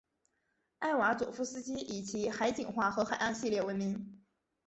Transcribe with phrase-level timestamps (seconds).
[0.79, 4.19] 艾瓦佐夫斯基以其海景画和海岸系列闻名。